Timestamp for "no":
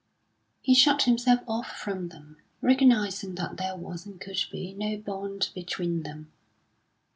4.73-4.97